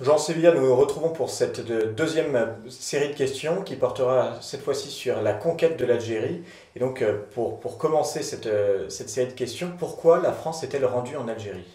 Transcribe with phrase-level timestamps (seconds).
[0.00, 1.60] Jean Sévilla, nous nous retrouvons pour cette
[1.96, 6.44] deuxième série de questions qui portera cette fois-ci sur la conquête de l'Algérie.
[6.76, 10.62] Et donc, euh, pour, pour commencer cette, euh, cette série de questions, pourquoi la France
[10.62, 11.66] est-elle rendue en Algérie?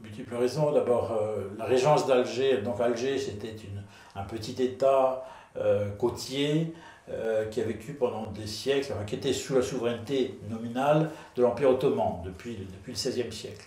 [0.00, 0.72] Multiples raisons.
[0.72, 2.58] D'abord, euh, la régence d'Alger.
[2.58, 3.54] Donc Alger, c'était
[4.16, 5.24] un petit État
[5.56, 6.74] euh, côtier
[7.08, 11.70] euh, qui a vécu pendant des siècles, qui était sous la souveraineté nominale de l'Empire
[11.70, 13.66] ottoman depuis, depuis le XVIe siècle.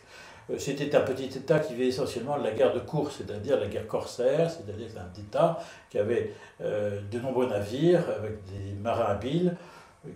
[0.60, 3.88] C'était un petit État qui vivait essentiellement de la guerre de course, c'est-à-dire la guerre
[3.88, 5.60] corsaire, c'est-à-dire un État
[5.90, 9.56] qui avait de nombreux navires avec des marins habiles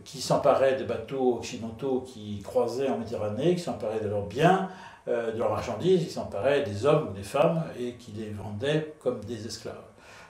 [0.04, 4.70] qui s'emparaient des bateaux occidentaux qui croisaient en Méditerranée, qui s'emparaient de leurs biens,
[5.08, 8.94] euh, de leurs marchandises, ils s'emparaient des hommes ou des femmes et qui les vendaient
[9.00, 9.76] comme des esclaves.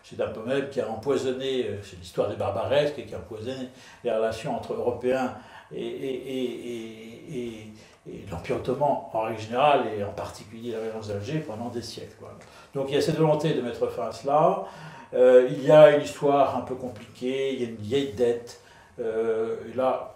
[0.03, 3.17] C'est un peu même qui a empoisonné, euh, c'est l'histoire des barbaresques, et qui a
[3.17, 3.69] empoisonné
[4.03, 5.35] les relations entre Européens
[5.73, 7.67] et, et,
[8.31, 12.15] l'Empire ottoman en règle générale, et en particulier la Régence d'Alger pendant des siècles.
[12.73, 14.65] Donc il y a cette volonté de mettre fin à cela.
[15.13, 18.61] Euh, il y a une histoire un peu compliquée, il y a une vieille dette.
[18.99, 20.15] et là,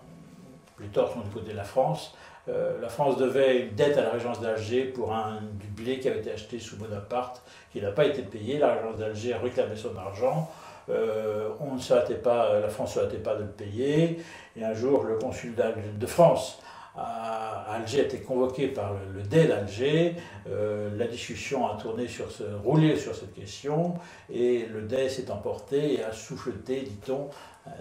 [0.79, 2.15] les torts sont du côté de la France.
[2.49, 6.09] Euh, la France devait une dette à la régence d'Alger pour un, du blé qui
[6.09, 7.41] avait été acheté sous Bonaparte,
[7.72, 8.58] qui n'a pas été payé.
[8.58, 10.52] La régence d'Alger a réclamé son argent.
[10.89, 14.19] Euh, on ne pas, la France ne s'arrêtait pas de le payer.
[14.58, 16.59] Et un jour, le consul de France
[16.95, 20.16] Alger a été convoqué par le, le d'Alger.
[20.47, 23.95] Euh, la discussion a tourné sur ce, roulé sur cette question
[24.31, 27.30] et le DEI s'est emporté et a souffleté, dit-on,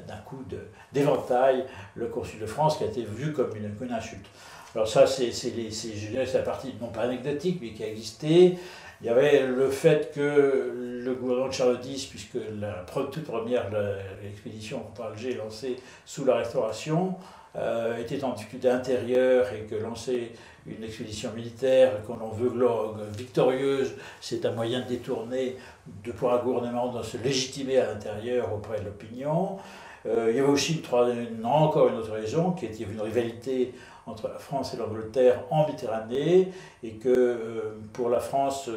[0.07, 0.45] d'un coup
[0.93, 4.27] d'éventail le consul de France qui a été vu comme une, une insulte.
[4.75, 5.31] Alors ça, c'est
[6.15, 8.57] la partie non pas anecdotique, mais qui a existé.
[9.03, 10.73] Il y avait le fait que
[11.05, 13.69] le gouvernement de Charles X, puisque la toute première
[14.25, 15.77] expédition contre Alger lancée
[16.07, 17.17] sous la Restauration,
[17.57, 20.33] euh, était en difficulté intérieure et que lancer
[20.67, 22.52] une expédition militaire, qu'on en veut
[23.17, 25.57] victorieuse, c'est un moyen de détourner
[26.05, 29.58] de pouvoir gouvernement de se légitimer à l'intérieur auprès de l'opinion.
[30.07, 33.74] Euh, il y avait aussi une, encore une autre raison, qui était une rivalité
[34.07, 36.52] entre la France et l'Angleterre en Méditerranée,
[36.83, 38.70] et que euh, pour la France,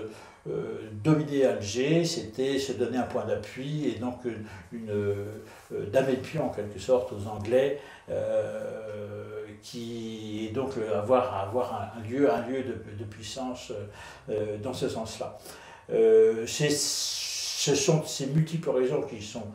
[0.48, 6.40] euh, dominer Alger, c'était se donner un point d'appui et donc une, une euh, pied
[6.40, 7.80] en quelque sorte aux Anglais,
[9.62, 13.72] qui et donc avoir, avoir un, lieu, un lieu de, puissance
[14.62, 15.40] dans ce sens-là.
[15.90, 19.48] ce sont ces multiples raisons qui, sont,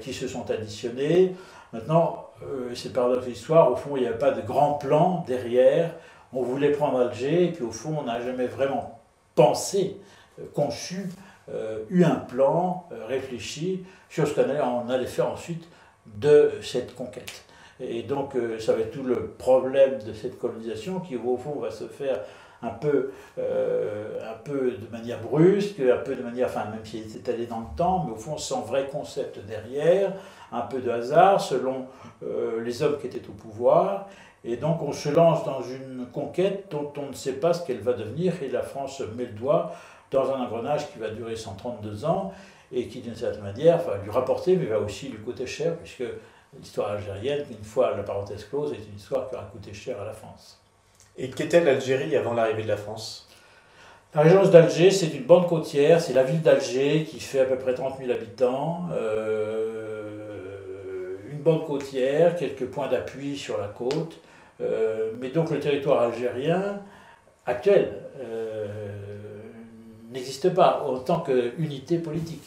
[0.00, 1.34] qui se sont additionnées.
[1.72, 5.24] Maintenant, euh, c'est par notre histoire, au fond, il n'y a pas de grand plan
[5.26, 5.94] derrière.
[6.32, 8.91] On voulait prendre Alger, et puis au fond, on n'a jamais vraiment
[9.34, 9.96] pensé,
[10.38, 11.08] euh, conçu,
[11.48, 15.68] euh, eu un plan réfléchi sur ce qu'on allait, faire ensuite
[16.06, 17.44] de cette conquête.
[17.80, 21.70] Et donc, ça va être tout le problème de cette colonisation qui, au fond, va
[21.70, 22.20] se faire
[22.62, 27.28] un peu, un peu de manière brusque, un peu de manière, enfin, même s'il est
[27.28, 30.12] allé dans le temps, mais au fond, sans vrai concept derrière,
[30.52, 31.86] un peu de hasard selon
[32.22, 34.08] euh, les hommes qui étaient au pouvoir.
[34.44, 37.80] Et donc on se lance dans une conquête dont on ne sait pas ce qu'elle
[37.80, 39.72] va devenir et la France met le doigt
[40.10, 42.32] dans un engrenage qui va durer 132 ans
[42.72, 46.04] et qui d'une certaine manière va lui rapporter mais va aussi lui coûter cher puisque
[46.58, 50.04] l'histoire algérienne, une fois la parenthèse close, est une histoire qui aura coûté cher à
[50.04, 50.61] la France.
[51.16, 53.28] Et qu'était l'Algérie avant l'arrivée de la France?
[54.14, 57.56] La région d'Alger, c'est une bande côtière, c'est la ville d'Alger qui fait à peu
[57.56, 58.88] près 30 000 habitants.
[58.92, 59.42] Euh,
[61.42, 64.20] bande côtière, quelques points d'appui sur la côte,
[64.60, 66.80] euh, mais donc le territoire algérien
[67.46, 68.66] actuel euh,
[70.12, 72.44] n'existe pas en tant qu'unité politique.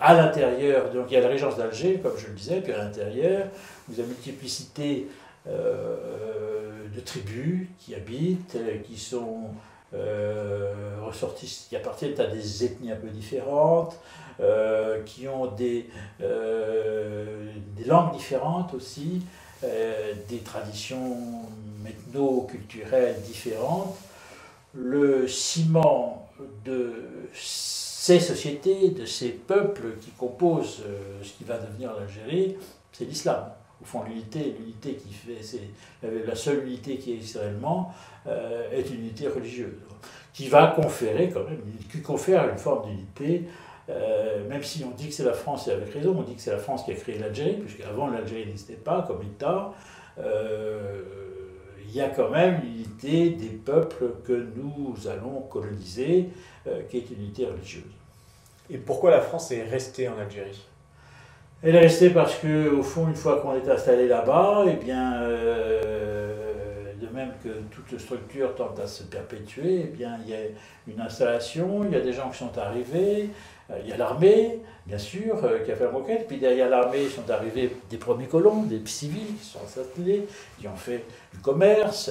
[0.00, 2.78] À l'intérieur, donc il y a la régence d'Alger, comme je le disais, puis à
[2.78, 3.46] l'intérieur,
[3.88, 5.06] vous avez une multiplicité
[5.46, 9.50] de tribus qui habitent, qui sont
[9.92, 13.96] ressorties, qui appartiennent à des ethnies un peu différentes,
[14.40, 15.86] euh, qui ont des,
[16.22, 19.20] euh, des langues différentes aussi,
[19.64, 21.42] euh, des traditions
[21.86, 23.98] ethno-culturelles différentes.
[24.72, 26.26] Le ciment
[26.64, 26.92] de
[27.34, 30.84] ces sociétés, de ces peuples qui composent
[31.22, 32.56] ce qui va devenir l'Algérie,
[32.92, 33.44] c'est l'islam.
[33.82, 35.62] Au fond, l'unité, l'unité qui fait, c'est
[36.02, 37.94] la seule unité qui existe réellement,
[38.26, 39.74] est une unité religieuse,
[40.32, 43.44] qui va conférer quand même, qui confère une forme d'unité
[44.48, 46.52] même si on dit que c'est la France, et avec raison, on dit que c'est
[46.52, 49.72] la France qui a créé l'Algérie, puisque avant l'Algérie n'existait pas comme État,
[50.18, 56.28] il y a quand même une unité des peuples que nous allons coloniser,
[56.88, 57.82] qui est une unité religieuse.
[58.68, 60.64] Et pourquoi la France est restée en Algérie?
[61.62, 65.20] Elle est restée parce que, au fond, une fois qu'on est installé là-bas, eh bien,
[65.24, 70.38] euh, de même que toute structure tente à se perpétuer, eh bien, il y a
[70.88, 73.28] une installation, il y a des gens qui sont arrivés,
[73.70, 76.26] euh, il y a l'armée, bien sûr, euh, qui a fait la moquette.
[76.28, 80.26] Puis derrière l'armée sont arrivés des premiers colons, des civils qui sont installés,
[80.58, 81.04] qui ont fait
[81.34, 82.10] du commerce.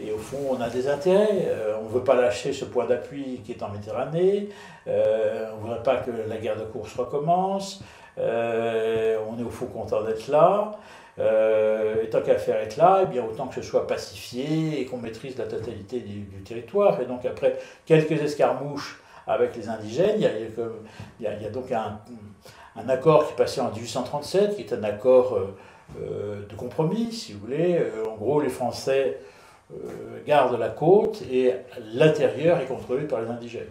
[0.00, 1.52] et au fond, on a des intérêts.
[1.80, 4.48] on ne veut pas lâcher ce point d'appui qui est en Méditerranée.
[4.86, 7.80] on ne voudrait pas que la guerre de course recommence.
[8.18, 10.72] On est au fond content d'être là.
[11.18, 14.98] et tant qu'à faire être là, eh bien autant que ce soit pacifié et qu'on
[14.98, 17.00] maîtrise la totalité du, territoire.
[17.00, 20.20] Et donc après quelques escarmouches avec les indigènes.
[21.20, 25.34] Il y a, donc un, accord qui est passé en 1837, qui est un accord
[25.34, 25.54] euh,
[26.00, 27.78] euh, de compromis, si vous voulez.
[27.78, 29.18] Euh, en gros, les Français
[30.26, 31.54] gardent la côte et
[31.94, 33.70] l'intérieur est contrôlé par les indigènes.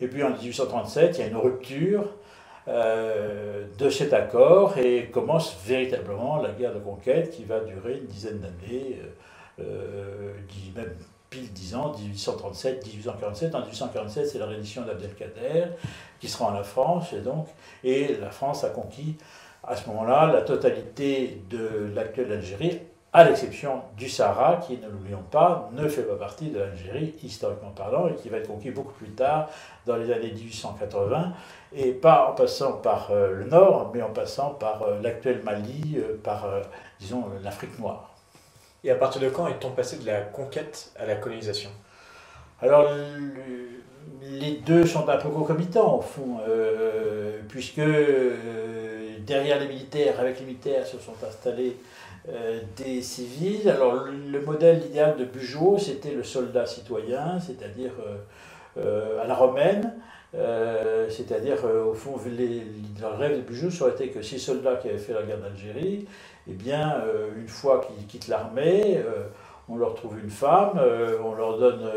[0.00, 2.04] Et puis en 1837, il y a une rupture
[2.66, 8.38] de cet accord et commence véritablement la guerre de conquête qui va durer une dizaine
[8.38, 9.00] d'années,
[10.76, 10.94] même
[11.30, 13.54] pile 10 ans, 1837, 1847.
[13.54, 15.66] En 1847, c'est la reddition d'Abdelkader
[16.20, 17.46] qui se rend la France, et donc,
[17.84, 19.16] et la France a conquis
[19.62, 22.80] à ce moment-là la totalité de l'actuelle Algérie,
[23.12, 27.70] à l'exception du Sahara, qui, ne l'oublions pas, ne fait pas partie de l'Algérie, historiquement
[27.70, 29.48] parlant, et qui va être conquis beaucoup plus tard,
[29.84, 31.32] dans les années 1880,
[31.72, 35.96] et pas en passant par euh, le nord, mais en passant par euh, l'actuel Mali,
[35.96, 36.46] euh, par,
[37.00, 38.10] disons, l'Afrique noire.
[38.84, 41.70] Et à partir de quand est-on passé de la conquête à la colonisation?
[42.62, 42.86] Alors,
[44.22, 46.38] les deux sont un peu concomitants, au fond,
[47.48, 47.80] puisque
[49.20, 51.76] derrière les militaires, avec les militaires, se sont installés
[52.28, 53.68] euh, des civils.
[53.68, 57.92] Alors, le, modèle idéal de Bugeaud, c'était le soldat citoyen, c'est-à-dire
[58.76, 59.94] à la romaine.
[61.08, 64.98] c'est-à-dire, au fond, le rêve de Bugeaud, ça aurait été que ces soldats qui avaient
[64.98, 66.06] fait la guerre d'Algérie
[66.48, 69.28] eh bien, euh, une fois qu'ils quittent l'armée, euh,
[69.68, 71.88] on leur trouve une femme, euh, on leur donne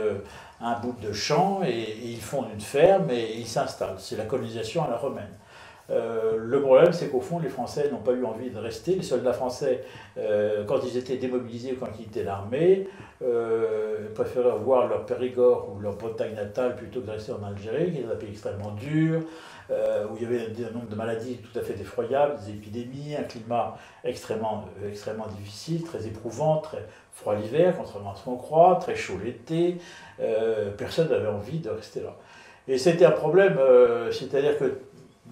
[0.62, 3.98] un bout de champ et, ils fondent une ferme et, ils s'installent.
[3.98, 5.32] C'est la colonisation à la romaine.
[5.90, 8.96] Le problème, c'est qu'au fond, les Français n'ont pas eu envie de rester.
[8.96, 9.84] Les soldats français,
[10.16, 12.88] quand ils étaient démobilisés ou quand ils quittaient l'armée,
[14.16, 18.00] préféraient voir leur Périgord ou leur Bretagne natale plutôt que de rester en Algérie, qui
[18.00, 19.22] est un pays extrêmement dur,
[19.72, 23.16] euh, où il y avait un nombre de maladies tout à fait effroyables, des épidémies,
[23.18, 28.36] un climat extrêmement, euh, extrêmement difficile, très éprouvant, très froid l'hiver, contrairement à ce qu'on
[28.36, 29.78] croit, très chaud l'été.
[30.20, 32.16] Euh, personne n'avait envie de rester là.
[32.68, 33.60] Et c'était un problème,
[34.12, 34.80] c'est-à-dire que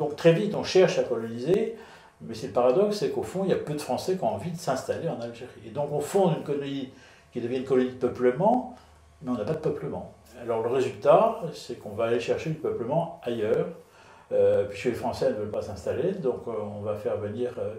[0.01, 1.75] donc très vite on cherche à coloniser,
[2.21, 4.33] mais c'est le paradoxe, c'est qu'au fond il y a peu de Français qui ont
[4.33, 5.61] envie de s'installer en Algérie.
[5.67, 6.89] Et donc on fonde une colonie
[7.31, 8.75] qui devient une colonie de peuplement,
[9.21, 10.15] mais on n'a pas de peuplement.
[10.41, 13.67] Alors le résultat, c'est qu'on va aller chercher du peuplement ailleurs,
[14.31, 16.13] euh, puisque les Français ne veulent pas s'installer.
[16.13, 17.75] Donc euh, on va faire venir euh,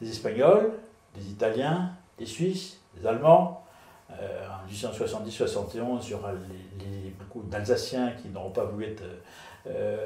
[0.00, 0.70] des Espagnols,
[1.16, 3.65] des Italiens, des Suisses, des Allemands.
[4.10, 6.32] En 1870-71, il y aura
[7.18, 9.02] beaucoup d'Alsaciens qui n'auront pas voulu être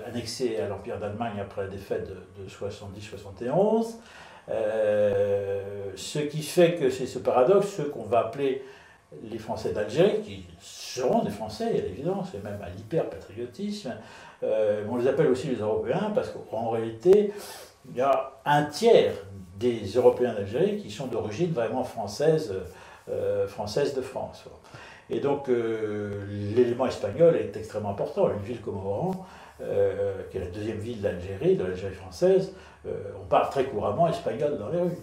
[0.06, 3.97] annexés à l'Empire d'Allemagne après la défaite de, 70-71.
[5.97, 8.64] ce qui fait que c'est ce paradoxe, ceux qu'on va appeler
[9.30, 13.95] les Français d'Algérie, qui seront des Français, à l'évidence, et même à l'hyper-patriotisme,
[14.42, 17.33] euh, on les appelle aussi les Européens parce qu'en réalité,
[17.90, 19.14] il y a un tiers
[19.59, 22.64] des Européens d'Algérie qui sont d'origine vraiment française, euh,
[23.47, 24.45] française de France.
[25.09, 26.25] Et donc euh,
[26.55, 28.31] l'élément espagnol est extrêmement important.
[28.31, 29.26] Une ville comme Oran,
[29.59, 32.55] qui est la deuxième ville d'Algérie, de l'Algérie française,
[32.87, 34.97] on parle très couramment espagnol dans les rues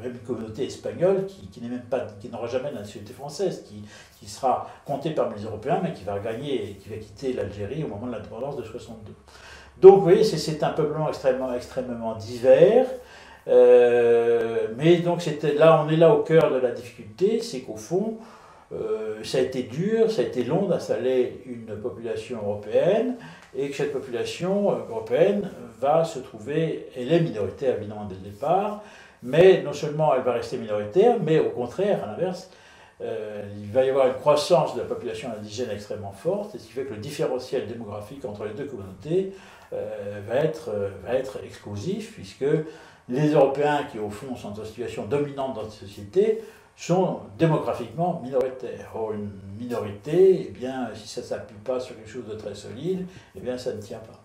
[0.00, 3.82] même une communauté espagnole qui, n'est même pas, qui n'aura jamais la nationalité française, qui,
[4.18, 7.88] qui sera comptée parmi les Européens, mais qui va gagner qui va quitter l'Algérie au
[7.88, 9.12] moment de l'indépendance de 62.
[9.80, 12.86] Donc, vous voyez, c'est un peuplement extrêmement, extrêmement divers.
[13.48, 15.22] Euh, mais donc,
[15.56, 18.18] là, on est là au cœur de la difficulté, c'est qu'au fond,
[18.72, 23.16] euh, ça a été dur, ça a été long d'installer une population européenne,
[23.56, 25.50] et que cette population européenne
[25.80, 28.82] va se trouver, elle est minoritaire évidemment dès le départ,
[29.22, 32.50] mais non seulement elle va rester minoritaire, mais au contraire, à l'inverse,
[33.00, 36.72] euh, il va y avoir une croissance de la population indigène extrêmement forte, ce qui
[36.72, 39.32] fait que le différentiel démographique entre les deux communautés
[39.72, 42.44] euh, va, être, euh, va être explosif, puisque
[43.08, 46.42] les Européens, qui au fond sont en situation dominante dans cette société,
[46.76, 48.90] sont démographiquement minoritaires.
[48.94, 52.54] Or, une minorité, eh bien, si ça ne s'appuie pas sur quelque chose de très
[52.54, 54.20] solide, eh bien, ça ne tient pas.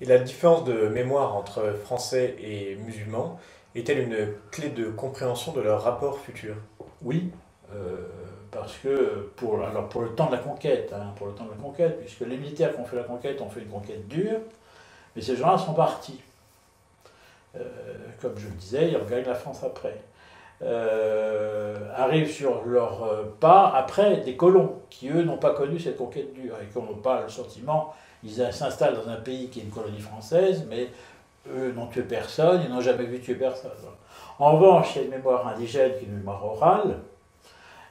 [0.00, 3.38] Et la différence de mémoire entre français et musulmans
[3.74, 6.54] est-elle une clé de compréhension de leur rapport futur?
[7.02, 7.30] Oui,
[7.72, 8.06] euh,
[8.50, 11.50] parce que pour, alors pour le temps de la conquête, hein, pour le temps de
[11.50, 14.38] la conquête, puisque les militaires qui ont fait la conquête ont fait une conquête dure,
[15.16, 16.20] mais ces gens-là sont partis.
[17.56, 17.60] Euh,
[18.20, 20.00] comme je le disais, ils regagnent la France après.
[20.62, 26.32] Euh, arrivent sur leur pas après des colons qui, eux, n'ont pas connu cette conquête
[26.32, 27.92] dure et qui n'ont pas le sentiment,
[28.22, 30.88] ils s'installent dans un pays qui est une colonie française, mais
[31.52, 33.70] eux n'ont tué personne, ils n'ont jamais vu tuer personne.
[34.38, 36.98] En revanche, il y a une mémoire indigène qui est une mémoire orale.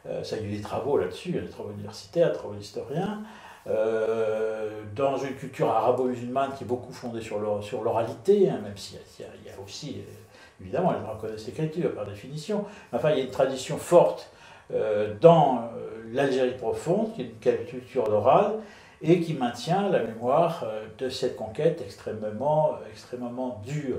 [0.06, 2.56] Euh, ça, a eu des travaux là-dessus, il y a des travaux universitaires, des travaux
[2.56, 3.22] d'historiens.
[3.66, 9.22] Euh, dans une culture arabo-musulmane qui est beaucoup fondée sur l'oralité, hein, même s'il y,
[9.22, 12.66] y, a aussi, euh, évidemment, gens reconnaissent l'écriture par définition.
[12.92, 14.30] Enfin, il y a une tradition forte
[15.22, 15.70] dans
[16.12, 18.54] l'Algérie profonde, qui est une culture orale,
[19.04, 23.98] et qui maintient la mémoire euh, de cette conquête extrêmement, extrêmement dure.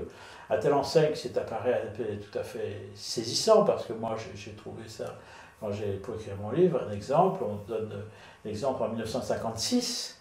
[0.49, 4.83] À telle enseigne que c'est apparaît tout à fait saisissant, parce que moi j'ai trouvé
[4.87, 5.15] ça,
[5.59, 7.93] quand j'ai pour écrire mon livre, un exemple, on donne
[8.43, 10.19] l'exemple en 1956.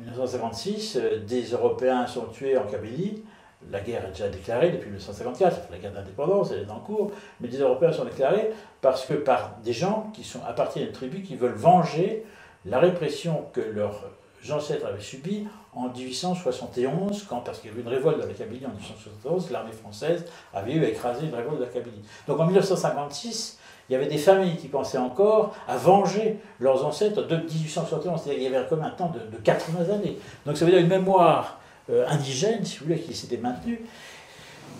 [0.00, 3.24] 1956, euh, des Européens sont tués en Kabylie,
[3.70, 7.10] la guerre est déjà déclarée depuis 1954, la guerre d'indépendance, elle est en cours,
[7.40, 10.92] mais des Européens sont déclarés parce que par des gens qui sont appartiennent à une
[10.92, 12.24] tribu qui veulent venger
[12.64, 14.04] la répression que leurs
[14.50, 18.64] ancêtres avaient subie en 1871, quand, parce qu'il y avait une révolte de la Kabylie
[18.64, 22.02] en 1871, l'armée française avait eu à écraser une révolte de la Kabylie.
[22.26, 23.58] Donc en 1956,
[23.88, 28.42] il y avait des familles qui pensaient encore à venger leurs ancêtres de 1871, c'est-à-dire
[28.42, 30.18] qu'il y avait comme un temps de, 80 années.
[30.44, 33.80] Donc ça veut dire une mémoire indigène, si vous voulez, qui s'était maintenue,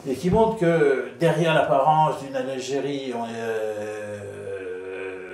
[0.09, 4.37] et qui montre que derrière l'apparence d'une Algérie, euh,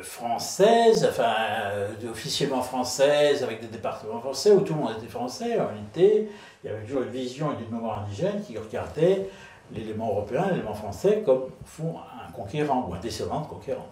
[0.03, 1.35] française, enfin
[1.75, 6.29] euh, officiellement française, avec des départements français, où tout le monde était français, en réalité,
[6.63, 9.29] il y avait toujours une vision et une mémoire indigène qui regardait
[9.75, 13.89] l'élément européen, l'élément français, comme font un conquérant ou un descendant de conquérant.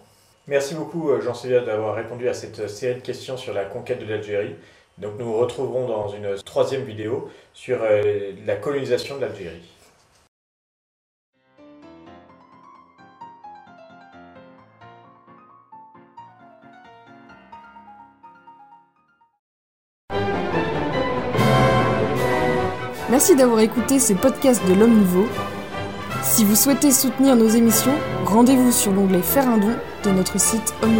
[0.47, 4.57] Merci beaucoup Jean-Sylvain d'avoir répondu à cette série de questions sur la conquête de l'Algérie.
[5.01, 9.71] Donc nous nous retrouverons dans une troisième vidéo sur euh, la colonisation de l'Algérie.
[23.11, 25.27] Merci d'avoir écouté ce podcast de l'Homme Nouveau.
[26.23, 30.75] Si vous souhaitez soutenir nos émissions, rendez-vous sur l'onglet Faire un don de notre site
[30.83, 30.95] homme